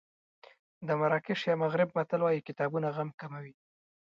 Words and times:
د 0.87 0.89
مراکش 0.99 1.39
یا 1.49 1.55
مغرب 1.63 1.89
متل 1.97 2.21
وایي 2.23 2.41
کتابونه 2.47 2.87
غم 2.95 3.09
کموي. 3.19 3.53